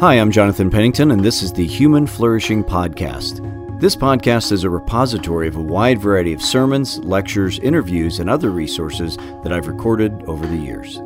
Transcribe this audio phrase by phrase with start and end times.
[0.00, 3.46] Hi, I'm Jonathan Pennington, and this is the Human Flourishing Podcast.
[3.80, 8.48] This podcast is a repository of a wide variety of sermons, lectures, interviews, and other
[8.48, 10.96] resources that I've recorded over the years.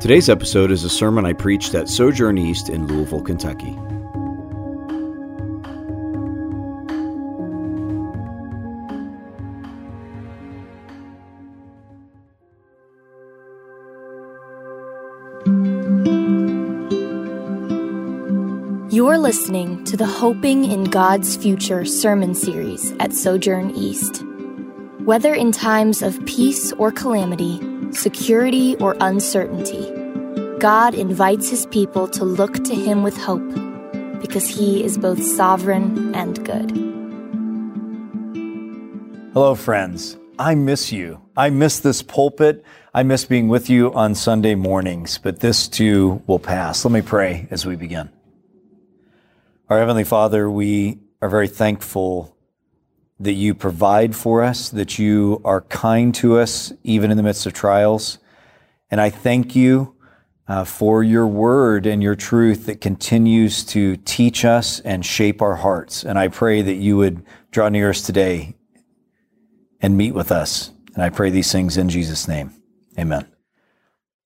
[0.00, 3.76] Today's episode is a sermon I preached at Sojourn East in Louisville, Kentucky.
[19.26, 24.24] Listening to the Hoping in God's Future sermon series at Sojourn East.
[25.00, 29.90] Whether in times of peace or calamity, security or uncertainty,
[30.60, 33.42] God invites his people to look to him with hope
[34.20, 36.70] because he is both sovereign and good.
[39.32, 40.16] Hello, friends.
[40.38, 41.20] I miss you.
[41.36, 42.64] I miss this pulpit.
[42.94, 46.84] I miss being with you on Sunday mornings, but this too will pass.
[46.84, 48.08] Let me pray as we begin.
[49.68, 52.36] Our Heavenly Father, we are very thankful
[53.18, 57.46] that you provide for us, that you are kind to us, even in the midst
[57.46, 58.18] of trials.
[58.92, 59.96] And I thank you
[60.46, 65.56] uh, for your word and your truth that continues to teach us and shape our
[65.56, 66.04] hearts.
[66.04, 68.54] And I pray that you would draw near us today
[69.80, 70.70] and meet with us.
[70.94, 72.52] And I pray these things in Jesus' name.
[72.96, 73.26] Amen.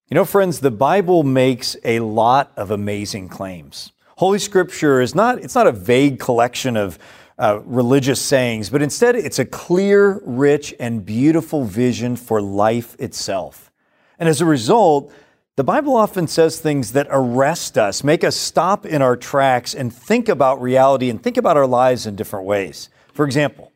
[0.07, 3.91] You know, friends, the Bible makes a lot of amazing claims.
[4.21, 6.99] Holy Scripture is not, it's not a vague collection of
[7.39, 13.71] uh, religious sayings, but instead it's a clear, rich, and beautiful vision for life itself.
[14.19, 15.11] And as a result,
[15.55, 19.91] the Bible often says things that arrest us, make us stop in our tracks and
[19.91, 22.89] think about reality and think about our lives in different ways.
[23.15, 23.71] For example,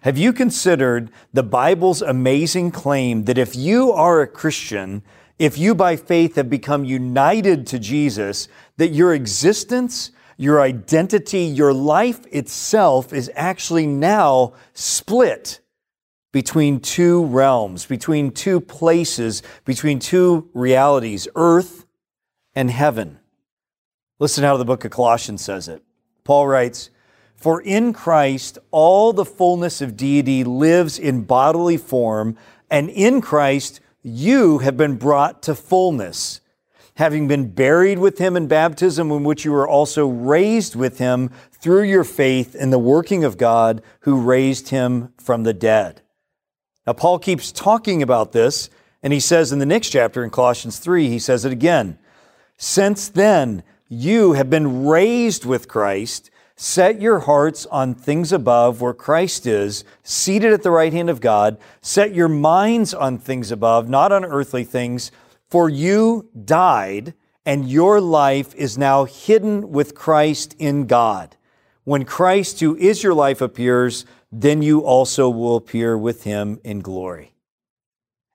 [0.00, 5.04] have you considered the Bible's amazing claim that if you are a Christian,
[5.38, 11.72] if you by faith have become united to Jesus, that your existence, your identity, your
[11.72, 15.60] life itself is actually now split
[16.32, 21.86] between two realms, between two places, between two realities, earth
[22.54, 23.18] and heaven.
[24.18, 25.82] Listen how the book of Colossians says it.
[26.24, 26.90] Paul writes,
[27.36, 32.36] For in Christ all the fullness of deity lives in bodily form,
[32.70, 36.42] and in Christ you have been brought to fullness,
[36.96, 41.30] having been buried with him in baptism, in which you were also raised with him
[41.50, 46.02] through your faith in the working of God who raised him from the dead.
[46.86, 48.68] Now, Paul keeps talking about this,
[49.02, 51.98] and he says in the next chapter in Colossians 3, he says it again.
[52.58, 56.30] Since then, you have been raised with Christ.
[56.56, 61.20] Set your hearts on things above where Christ is, seated at the right hand of
[61.20, 61.58] God.
[61.80, 65.10] Set your minds on things above, not on earthly things,
[65.48, 71.36] for you died, and your life is now hidden with Christ in God.
[71.82, 76.80] When Christ, who is your life, appears, then you also will appear with him in
[76.80, 77.34] glory.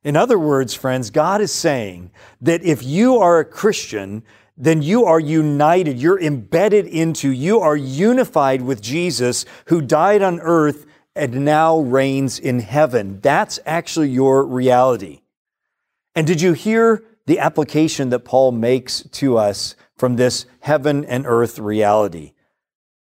[0.03, 4.24] In other words, friends, God is saying that if you are a Christian,
[4.61, 10.41] then you are united, you're embedded into, you are unified with Jesus who died on
[10.41, 13.21] earth and now reigns in heaven.
[13.21, 15.21] That's actually your reality.
[16.13, 21.25] And did you hear the application that Paul makes to us from this heaven and
[21.25, 22.33] earth reality?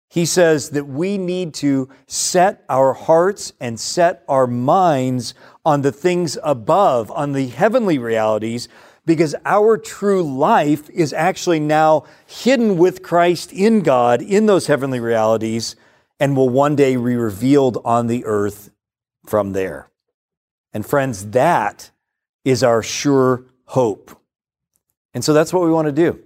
[0.09, 5.33] He says that we need to set our hearts and set our minds
[5.65, 8.67] on the things above, on the heavenly realities,
[9.05, 14.99] because our true life is actually now hidden with Christ in God in those heavenly
[14.99, 15.75] realities
[16.19, 18.69] and will one day be revealed on the earth
[19.25, 19.89] from there.
[20.73, 21.91] And friends, that
[22.45, 24.17] is our sure hope.
[25.13, 26.21] And so that's what we want to do.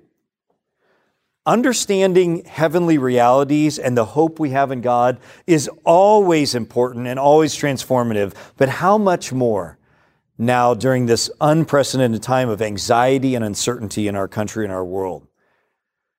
[1.46, 7.56] Understanding heavenly realities and the hope we have in God is always important and always
[7.56, 9.78] transformative, but how much more
[10.38, 15.28] now during this unprecedented time of anxiety and uncertainty in our country and our world.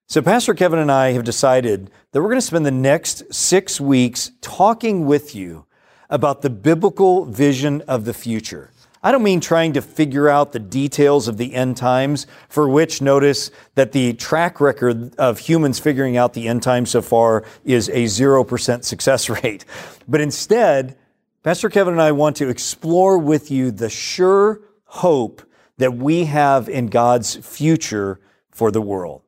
[0.09, 3.81] So, Pastor Kevin and I have decided that we're going to spend the next six
[3.81, 5.65] weeks talking with you
[6.09, 8.71] about the biblical vision of the future.
[9.03, 13.01] I don't mean trying to figure out the details of the end times, for which
[13.01, 17.89] notice that the track record of humans figuring out the end times so far is
[17.89, 19.65] a 0% success rate.
[20.07, 20.97] But instead,
[21.47, 25.41] Pastor Kevin and I want to explore with you the sure hope
[25.77, 28.19] that we have in God's future
[28.51, 29.21] for the world.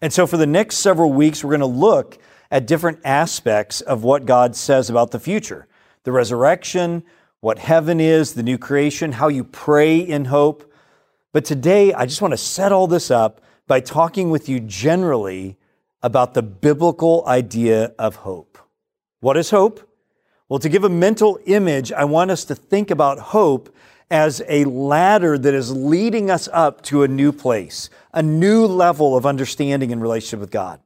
[0.00, 2.18] And so, for the next several weeks, we're going to look
[2.50, 5.68] at different aspects of what God says about the future
[6.02, 7.04] the resurrection,
[7.38, 10.68] what heaven is, the new creation, how you pray in hope.
[11.32, 15.56] But today, I just want to set all this up by talking with you generally
[16.02, 18.58] about the biblical idea of hope.
[19.20, 19.88] What is hope?
[20.52, 23.74] Well, to give a mental image, I want us to think about hope
[24.10, 29.16] as a ladder that is leading us up to a new place, a new level
[29.16, 30.80] of understanding and relationship with God.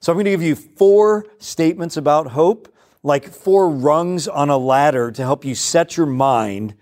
[0.00, 2.74] So I'm going to give you four statements about hope,
[3.04, 6.74] like four rungs on a ladder to help you set your mind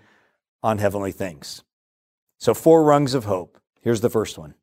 [0.63, 1.61] on heavenly things.
[2.39, 3.59] So, four rungs of hope.
[3.81, 4.55] Here's the first one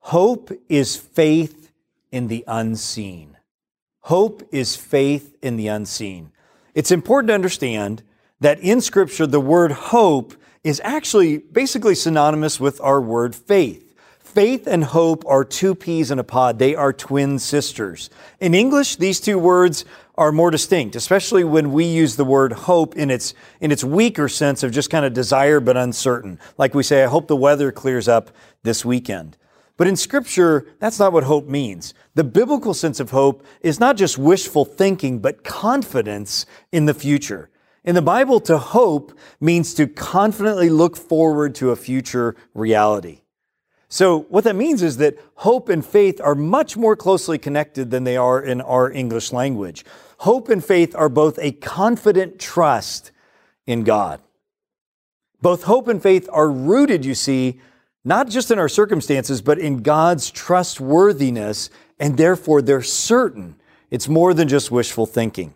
[0.00, 1.72] Hope is faith
[2.12, 3.38] in the unseen.
[4.00, 6.30] Hope is faith in the unseen.
[6.78, 8.04] It's important to understand
[8.38, 10.32] that in Scripture, the word hope
[10.62, 13.96] is actually basically synonymous with our word faith.
[14.20, 16.60] Faith and hope are two peas in a pod.
[16.60, 18.10] They are twin sisters.
[18.38, 19.84] In English, these two words
[20.14, 24.28] are more distinct, especially when we use the word hope in its, in its weaker
[24.28, 26.38] sense of just kind of desire but uncertain.
[26.58, 28.30] Like we say, I hope the weather clears up
[28.62, 29.36] this weekend.
[29.78, 31.94] But in Scripture, that's not what hope means.
[32.14, 37.48] The biblical sense of hope is not just wishful thinking, but confidence in the future.
[37.84, 43.20] In the Bible, to hope means to confidently look forward to a future reality.
[43.88, 48.02] So, what that means is that hope and faith are much more closely connected than
[48.02, 49.84] they are in our English language.
[50.18, 53.12] Hope and faith are both a confident trust
[53.64, 54.20] in God.
[55.40, 57.60] Both hope and faith are rooted, you see,
[58.08, 61.68] not just in our circumstances, but in God's trustworthiness,
[62.00, 63.56] and therefore they're certain.
[63.90, 65.52] It's more than just wishful thinking.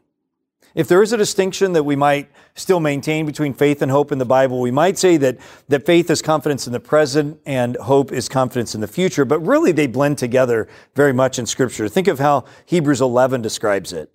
[0.75, 4.19] If there is a distinction that we might still maintain between faith and hope in
[4.19, 5.39] the Bible, we might say that,
[5.69, 9.41] that faith is confidence in the present and hope is confidence in the future, but
[9.41, 11.89] really they blend together very much in Scripture.
[11.89, 14.13] Think of how Hebrews 11 describes it.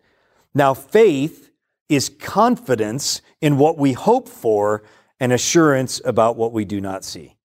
[0.53, 1.49] Now, faith
[1.89, 4.83] is confidence in what we hope for
[5.19, 7.36] and assurance about what we do not see.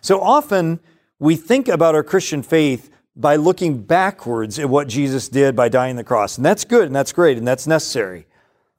[0.00, 0.80] So often
[1.18, 5.90] we think about our Christian faith by looking backwards at what Jesus did by dying
[5.90, 6.36] on the cross.
[6.36, 8.26] And that's good and that's great and that's necessary.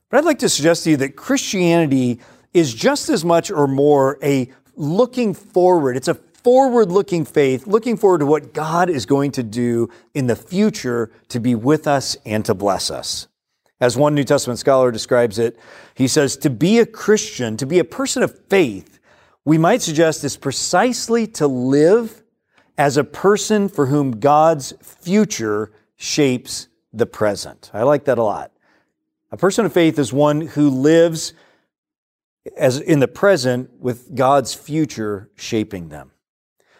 [0.10, 2.20] But I'd like to suggest to you that Christianity
[2.54, 5.98] is just as much or more a looking forward.
[5.98, 10.28] It's a forward looking faith, looking forward to what God is going to do in
[10.28, 13.28] the future to be with us and to bless us.
[13.82, 15.58] As one New Testament scholar describes it,
[15.96, 18.99] he says, to be a Christian, to be a person of faith,
[19.50, 22.22] we might suggest is precisely to live
[22.78, 27.72] as a person for whom God's future shapes the present.
[27.74, 28.52] I like that a lot.
[29.32, 31.34] A person of faith is one who lives
[32.58, 36.12] as in the present with God's future shaping them.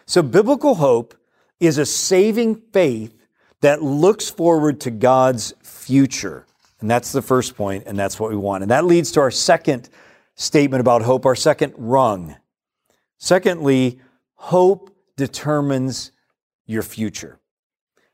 [0.06, 1.16] So biblical hope
[1.58, 3.26] is a saving faith
[3.62, 6.46] that looks forward to God's future.
[6.78, 8.62] And that's the first point, and that's what we want.
[8.62, 9.88] And that leads to our second
[10.36, 12.36] statement about hope, our second rung.
[13.20, 14.00] Secondly,
[14.34, 16.10] hope determines
[16.64, 17.38] your future.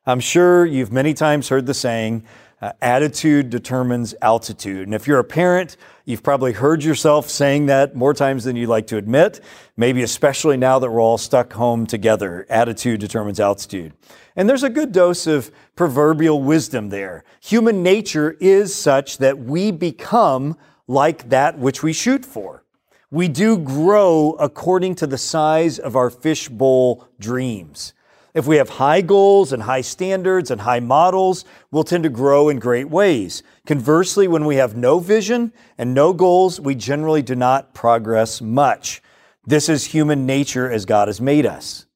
[0.05, 2.25] I'm sure you've many times heard the saying,
[2.61, 4.89] uh, attitude determines altitude.
[4.89, 5.77] And if you're a parent,
[6.07, 9.41] you've probably heard yourself saying that more times than you'd like to admit,
[9.77, 12.45] maybe especially now that we're all stuck home together.
[12.49, 13.93] Attitude determines altitude.
[14.35, 17.23] And there's a good dose of proverbial wisdom there.
[17.43, 20.57] Human nature is such that we become
[20.89, 22.65] like that which we shoot for
[23.11, 27.93] we do grow according to the size of our fishbowl dreams.
[28.35, 32.51] If we have high goals and high standards and high models, we'll tend to grow
[32.51, 33.43] in great ways.
[33.67, 39.01] Conversely, when we have no vision and no goals, we generally do not progress much.
[39.47, 41.87] This is human nature as God has made us.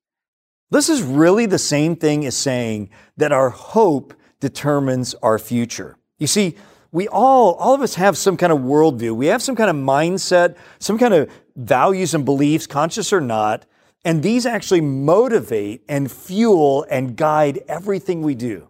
[0.70, 5.98] This is really the same thing as saying that our hope determines our future.
[6.18, 6.56] You see,
[6.92, 9.14] we all, all of us have some kind of worldview.
[9.14, 13.64] We have some kind of mindset, some kind of values and beliefs, conscious or not.
[14.04, 18.68] And these actually motivate and fuel and guide everything we do.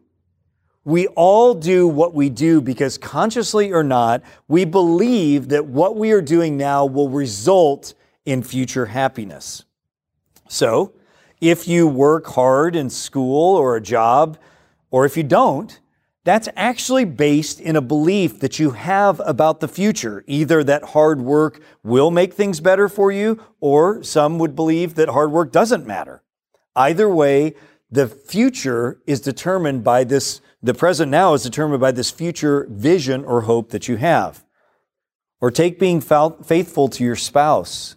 [0.85, 6.11] We all do what we do because consciously or not, we believe that what we
[6.13, 9.65] are doing now will result in future happiness.
[10.49, 10.95] So,
[11.41, 14.37] if you work hard in school or a job,
[14.91, 15.79] or if you don't,
[16.25, 20.23] that's actually based in a belief that you have about the future.
[20.27, 25.09] Either that hard work will make things better for you, or some would believe that
[25.09, 26.23] hard work doesn't matter.
[26.77, 27.55] Either way,
[27.91, 33.25] the future is determined by this, the present now is determined by this future vision
[33.25, 34.45] or hope that you have.
[35.41, 37.97] Or take being faithful to your spouse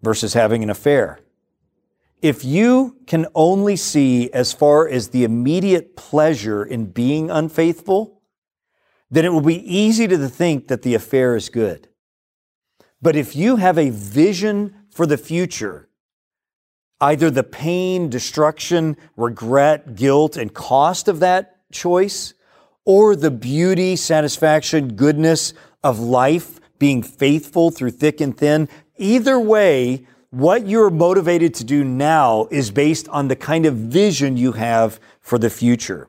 [0.00, 1.18] versus having an affair.
[2.24, 8.22] If you can only see as far as the immediate pleasure in being unfaithful,
[9.10, 11.88] then it will be easy to think that the affair is good.
[13.02, 15.90] But if you have a vision for the future,
[16.98, 22.32] either the pain, destruction, regret, guilt, and cost of that choice,
[22.86, 25.52] or the beauty, satisfaction, goodness
[25.82, 28.70] of life, being faithful through thick and thin.
[28.96, 34.36] Either way, what you're motivated to do now is based on the kind of vision
[34.36, 36.08] you have for the future.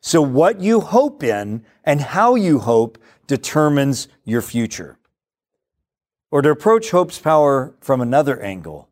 [0.00, 4.98] So what you hope in and how you hope determines your future.
[6.30, 8.88] Or to approach hope's power from another angle,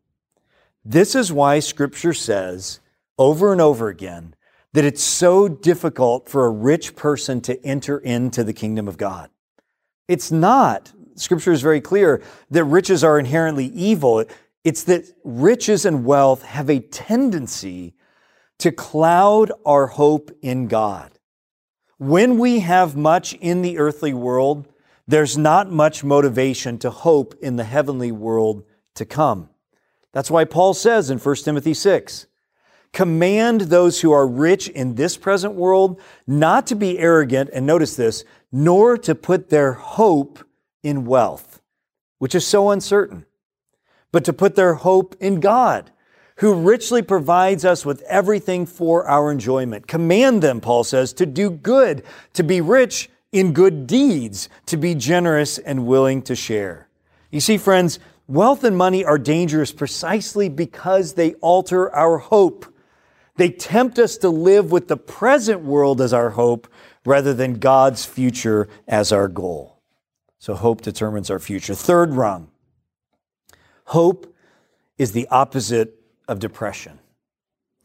[0.84, 2.80] this is why scripture says
[3.18, 4.34] over and over again
[4.74, 9.30] that it's so difficult for a rich person to enter into the kingdom of God.
[10.06, 10.92] It's not.
[11.14, 14.24] Scripture is very clear that riches are inherently evil.
[14.66, 17.94] It's that riches and wealth have a tendency
[18.58, 21.20] to cloud our hope in God.
[21.98, 24.66] When we have much in the earthly world,
[25.06, 28.64] there's not much motivation to hope in the heavenly world
[28.96, 29.50] to come.
[30.12, 32.26] That's why Paul says in 1 Timothy 6,
[32.92, 37.94] command those who are rich in this present world not to be arrogant, and notice
[37.94, 40.44] this, nor to put their hope
[40.82, 41.62] in wealth,
[42.18, 43.26] which is so uncertain,
[44.12, 45.90] but to put their hope in God,
[46.36, 49.86] who richly provides us with everything for our enjoyment.
[49.86, 52.02] Command them, Paul says, to do good,
[52.34, 56.88] to be rich in good deeds, to be generous and willing to share.
[57.30, 57.98] You see, friends,
[58.28, 62.66] wealth and money are dangerous precisely because they alter our hope.
[63.36, 66.68] They tempt us to live with the present world as our hope
[67.04, 69.80] rather than God's future as our goal.
[70.38, 71.74] So hope determines our future.
[71.74, 72.50] Third rung.
[73.86, 74.34] Hope
[74.98, 76.98] is the opposite of depression.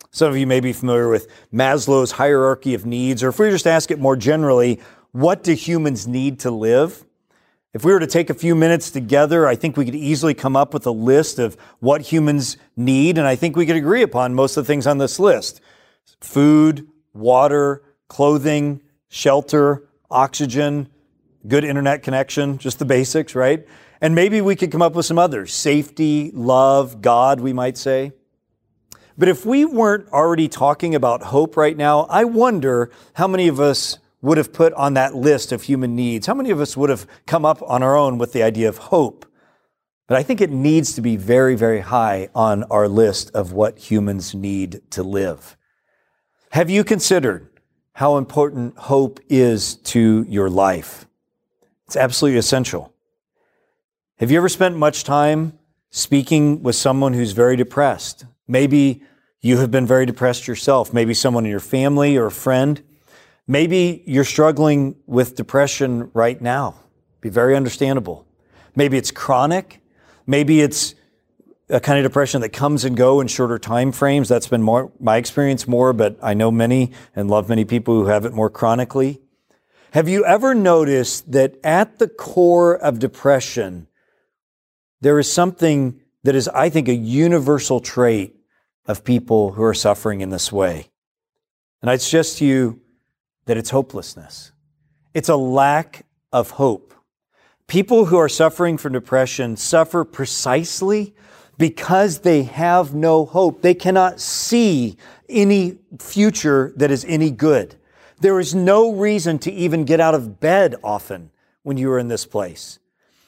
[0.10, 3.68] Some of you may be familiar with Maslow's hierarchy of needs, or if we just
[3.68, 4.80] ask it more generally,
[5.12, 7.06] what do humans need to live?
[7.74, 10.56] If we were to take a few minutes together, I think we could easily come
[10.56, 14.34] up with a list of what humans need, and I think we could agree upon
[14.34, 15.62] most of the things on this list
[16.20, 20.90] food, water, clothing, shelter, oxygen,
[21.48, 23.66] good internet connection, just the basics, right?
[24.02, 28.12] And maybe we could come up with some others safety, love, God, we might say.
[29.18, 33.60] But if we weren't already talking about hope right now, I wonder how many of
[33.60, 36.28] us would have put on that list of human needs?
[36.28, 38.78] How many of us would have come up on our own with the idea of
[38.78, 39.26] hope?
[40.08, 43.78] But I think it needs to be very, very high on our list of what
[43.78, 45.58] humans need to live.
[46.52, 47.48] Have you considered
[47.94, 51.08] how important hope is to your life?
[51.88, 52.91] It's absolutely essential.
[54.22, 55.58] Have you ever spent much time
[55.90, 58.26] speaking with someone who's very depressed?
[58.48, 59.02] Maybe
[59.40, 62.84] you have been very depressed yourself, maybe someone in your family or a friend.
[63.48, 66.76] Maybe you're struggling with depression right now.
[67.20, 68.28] Be very understandable.
[68.76, 69.82] Maybe it's chronic.
[70.28, 70.94] Maybe it's
[71.70, 74.30] a kind of depression that comes and go in shorter time frames.
[74.30, 78.06] That's been more my experience more, but I know many and love many people who
[78.06, 79.20] have it more chronically.
[79.94, 83.88] Have you ever noticed that at the core of depression,
[85.02, 88.36] there is something that is, I think, a universal trait
[88.86, 90.90] of people who are suffering in this way.
[91.82, 92.80] And I suggest to you
[93.46, 94.52] that it's hopelessness.
[95.14, 96.94] It's a lack of hope.
[97.68, 101.16] People who are suffering from depression suffer precisely
[101.58, 103.62] because they have no hope.
[103.62, 107.76] They cannot see any future that is any good.
[108.20, 111.32] There is no reason to even get out of bed often
[111.64, 112.80] when you are in this place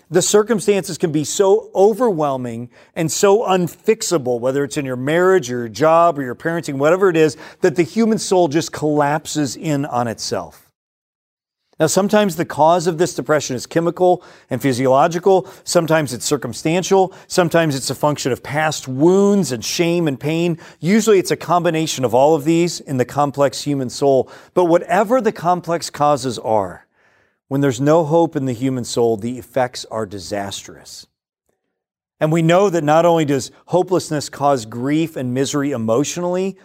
[0.09, 5.59] the circumstances can be so overwhelming and so unfixable, whether it's in your marriage or
[5.59, 9.85] your job or your parenting, whatever it is, that the human soul just collapses in
[9.85, 10.63] on itself.
[11.79, 15.49] Now, sometimes the cause of this depression is chemical and physiological.
[15.63, 17.11] Sometimes it's circumstantial.
[17.27, 20.59] Sometimes it's a function of past wounds and shame and pain.
[20.79, 24.29] Usually it's a combination of all of these in the complex human soul.
[24.53, 26.85] But whatever the complex causes are,
[27.47, 31.07] when there's no hope in the human soul, the effects are disastrous.
[32.19, 36.57] And we know that not only does hopelessness cause grief and misery emotionally,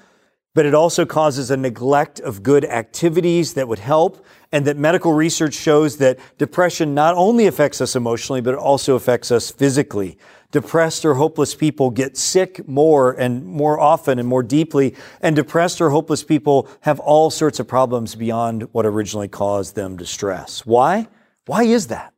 [0.55, 5.13] but it also causes a neglect of good activities that would help, and that medical
[5.13, 10.19] research shows that depression not only affects us emotionally, but it also affects us physically.
[10.51, 15.81] Depressed or hopeless people get sick more and more often and more deeply, and depressed
[15.81, 20.65] or hopeless people have all sorts of problems beyond what originally caused them distress.
[20.65, 21.07] Why?
[21.47, 22.15] Why is that?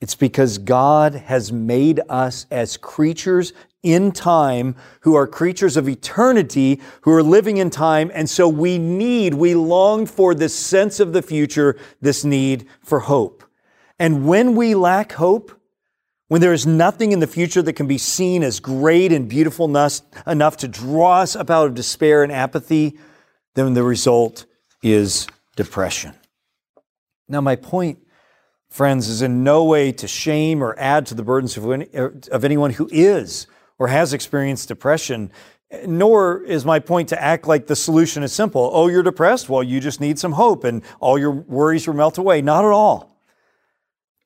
[0.00, 6.80] It's because God has made us as creatures in time who are creatures of eternity,
[7.02, 8.10] who are living in time.
[8.14, 13.00] And so we need, we long for this sense of the future, this need for
[13.00, 13.44] hope.
[13.98, 15.52] And when we lack hope,
[16.28, 19.66] when there is nothing in the future that can be seen as great and beautiful
[19.66, 22.98] enough, enough to draw us up out of despair and apathy,
[23.54, 24.46] then the result
[24.82, 25.26] is
[25.56, 26.14] depression.
[27.28, 27.98] Now, my point,
[28.70, 32.44] friends, is in no way to shame or add to the burdens of, any, of
[32.44, 33.46] anyone who is
[33.78, 35.30] or has experienced depression,
[35.86, 38.70] nor is my point to act like the solution is simple.
[38.72, 39.48] Oh, you're depressed?
[39.48, 42.42] Well, you just need some hope and all your worries will melt away.
[42.42, 43.20] Not at all.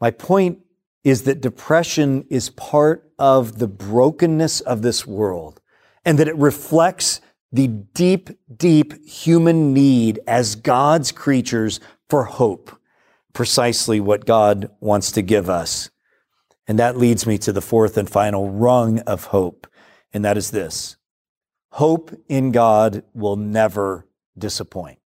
[0.01, 0.61] My point
[1.09, 5.61] is that depression is part of the brokenness of this world
[6.05, 12.79] and that it reflects the deep, deep human need as God's creatures for hope,
[13.33, 15.91] precisely what God wants to give us.
[16.67, 19.67] And that leads me to the fourth and final rung of hope,
[20.13, 20.97] and that is this
[21.71, 24.99] hope in God will never disappoint.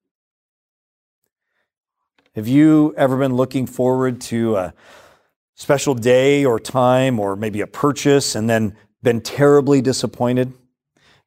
[2.35, 4.75] Have you ever been looking forward to a
[5.63, 10.53] special day or time or maybe a purchase and then been terribly disappointed?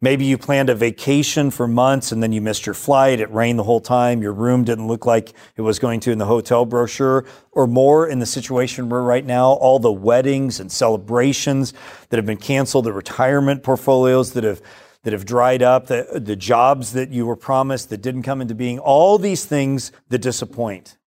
[0.02, 3.22] Maybe you planned a vacation for months and then you missed your flight.
[3.22, 4.22] It rained the whole time.
[4.22, 7.26] Your room didn't look like it was going to in the hotel brochure.
[7.54, 11.74] Or more in the situation we're right now, all the weddings and celebrations
[12.10, 14.62] that have been canceled, the retirement portfolios that have
[15.04, 18.56] that have dried up, the, the jobs that you were promised that didn't come into
[18.56, 20.98] being, all these things that disappoint.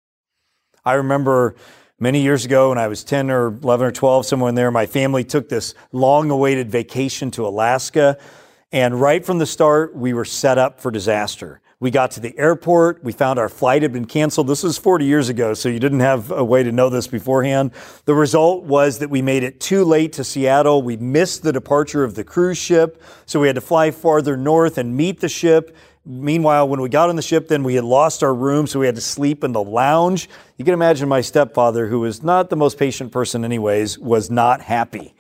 [0.85, 1.57] I remember
[2.01, 4.87] Many years ago, when I was 10 or 11 or 12, somewhere in there, my
[4.87, 8.19] family took this long awaited vacation to Alaska.
[8.71, 11.61] And right from the start, we were set up for disaster.
[11.81, 13.03] We got to the airport.
[13.03, 14.47] We found our flight had been canceled.
[14.47, 17.73] This was 40 years ago, so you didn't have a way to know this beforehand.
[18.05, 20.83] The result was that we made it too late to Seattle.
[20.83, 24.79] We missed the departure of the cruise ship, so we had to fly farther north
[24.79, 25.77] and meet the ship.
[26.11, 28.87] Meanwhile, when we got on the ship, then we had lost our room, so we
[28.87, 30.31] had to sleep in the lounge.
[30.57, 34.63] You can imagine my stepfather, who was not the most patient person, anyways, was not
[34.63, 35.15] happy.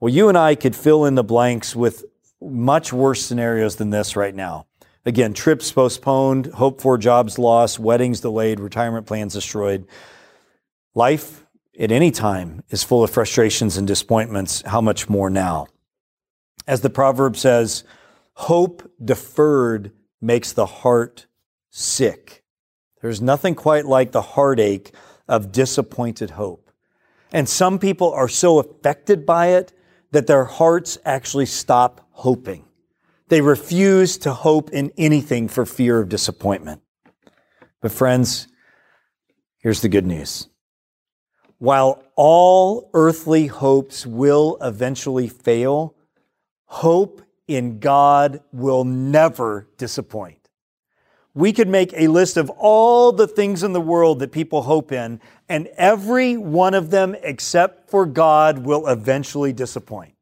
[0.00, 2.06] Well, you and I could fill in the blanks with
[2.40, 4.66] much worse scenarios than this right now.
[5.04, 9.86] Again, trips postponed, hope for jobs lost, weddings delayed, retirement plans destroyed.
[10.94, 11.44] Life
[11.78, 14.62] at any time is full of frustrations and disappointments.
[14.64, 15.66] How much more now?
[16.66, 17.84] As the proverb says,
[18.34, 21.26] Hope deferred makes the heart
[21.70, 22.44] sick.
[23.00, 24.94] There's nothing quite like the heartache
[25.28, 26.70] of disappointed hope.
[27.32, 29.72] And some people are so affected by it
[30.12, 32.64] that their hearts actually stop hoping.
[33.28, 36.82] They refuse to hope in anything for fear of disappointment.
[37.80, 38.46] But, friends,
[39.58, 40.48] here's the good news.
[41.58, 45.96] While all earthly hopes will eventually fail,
[46.66, 47.22] hope
[47.56, 50.48] in God will never disappoint.
[51.34, 54.92] We could make a list of all the things in the world that people hope
[54.92, 60.14] in, and every one of them, except for God, will eventually disappoint.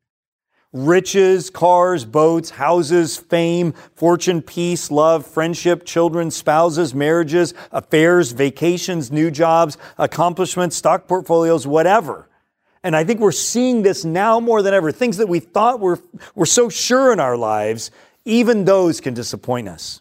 [0.72, 9.32] Riches, cars, boats, houses, fame, fortune, peace, love, friendship, children, spouses, marriages, affairs, vacations, new
[9.32, 12.29] jobs, accomplishments, stock portfolios, whatever
[12.82, 14.90] and I think we're seeing this now more than ever.
[14.92, 16.00] Things that we thought were,
[16.34, 17.90] were so sure in our lives,
[18.24, 20.00] even those can disappoint us.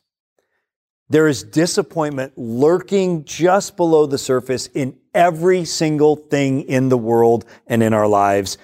[1.09, 7.45] There is disappointment lurking just below the surface in every single thing in the world
[7.67, 8.57] and in our lives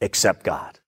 [0.00, 0.78] except God.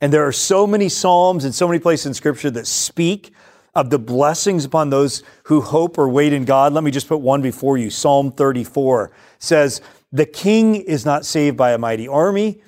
[0.00, 3.32] And there are so many Psalms and so many places in Scripture that speak
[3.74, 6.72] of the blessings upon those who hope or wait in God.
[6.72, 7.90] Let me just put one before you.
[7.90, 9.82] Psalm 34 says,
[10.12, 12.60] the king is not saved by a mighty army.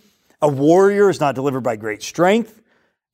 [0.42, 2.62] A warrior is not delivered by great strength.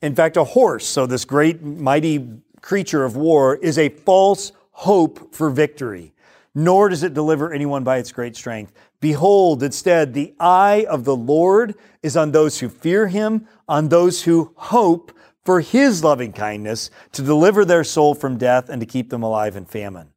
[0.03, 2.29] In fact, a horse, so this great mighty
[2.61, 6.13] creature of war, is a false hope for victory,
[6.55, 8.73] nor does it deliver anyone by its great strength.
[9.01, 14.23] Behold, instead, the eye of the Lord is on those who fear him, on those
[14.23, 15.13] who hope
[15.45, 19.57] for his loving kindness to deliver their soul from death and to keep them alive
[19.57, 20.09] in famine.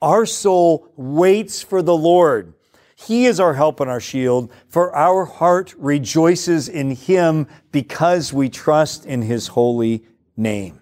[0.00, 2.54] Our soul waits for the Lord.
[3.00, 8.48] He is our help and our shield, for our heart rejoices in Him because we
[8.48, 10.04] trust in His holy
[10.36, 10.80] name.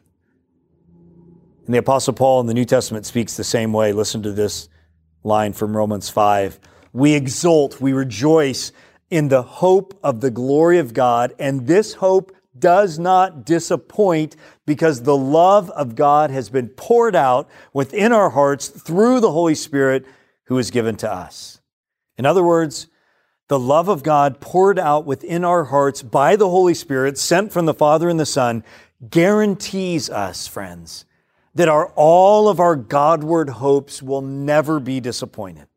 [1.67, 3.93] And the Apostle Paul in the New Testament speaks the same way.
[3.93, 4.71] Listen to this
[5.25, 6.59] line from Romans 5.
[6.95, 8.73] We exult, we rejoice
[9.11, 15.03] in the hope of the glory of God, and this hope does not disappoint because
[15.03, 20.07] the love of God has been poured out within our hearts through the Holy Spirit
[20.45, 21.56] who is given to us.
[22.19, 22.89] In other words,
[23.49, 27.67] the love of God poured out within our hearts by the Holy Spirit sent from
[27.67, 28.65] the Father and the Son
[29.09, 31.05] guarantees us, friends,
[31.55, 35.69] that our, all of our Godward hopes will never be disappointed.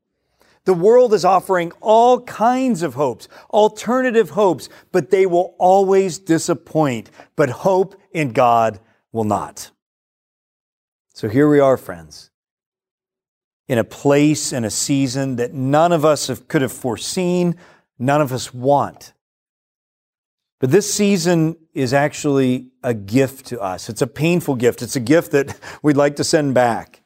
[0.66, 7.10] The world is offering all kinds of hopes, alternative hopes, but they will always disappoint.
[7.36, 8.80] But hope in God
[9.12, 9.72] will not.
[11.14, 12.29] So here we are, friends,
[13.70, 17.56] in a place and a season that none of us have, could have foreseen,
[18.00, 19.14] none of us want.
[20.60, 23.88] But this season is actually a gift to us.
[23.88, 24.82] It's a painful gift.
[24.82, 27.04] It's a gift that we'd like to send back.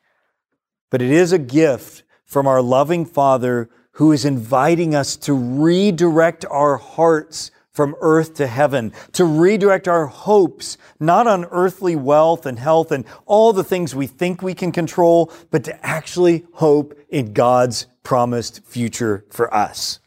[0.90, 6.46] But it is a gift from our loving Father who is inviting us to redirect
[6.50, 12.60] our hearts from earth to heaven, to redirect our hopes, not on earthly wealth and
[12.60, 17.34] health and all the things we think we can control, but to actually hope in
[17.34, 20.00] God's promised future for us.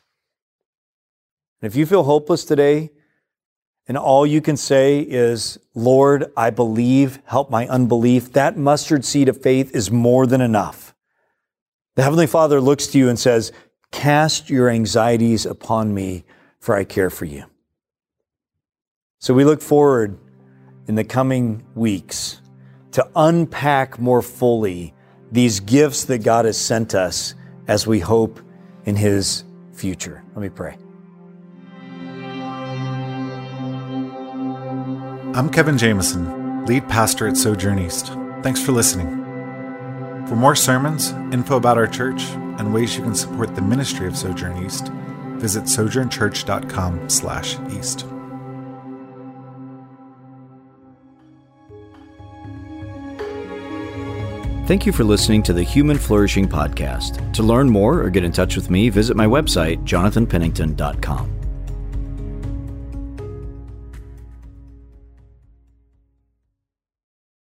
[1.60, 2.90] And if you feel hopeless today,
[3.88, 9.28] and all you can say is, Lord, I believe, help my unbelief, that mustard seed
[9.28, 10.94] of faith is more than enough.
[11.94, 13.52] The Heavenly Father looks to you and says,
[13.92, 16.24] Cast your anxieties upon me,
[16.58, 17.44] for I care for you.
[19.18, 20.18] So we look forward
[20.86, 22.42] in the coming weeks
[22.92, 24.94] to unpack more fully
[25.32, 27.34] these gifts that God has sent us
[27.66, 28.38] as we hope
[28.84, 30.22] in His future.
[30.34, 30.76] Let me pray.
[35.34, 38.12] I'm Kevin Jameson, lead pastor at Sojourn East.
[38.42, 39.24] Thanks for listening.
[40.26, 42.22] For more sermons, info about our church,
[42.58, 44.88] and ways you can support the ministry of Sojourn East,
[45.38, 48.15] visit sojournchurch.com/east.
[54.66, 57.32] Thank you for listening to the Human Flourishing Podcast.
[57.34, 61.35] To learn more or get in touch with me, visit my website, jonathanpennington.com.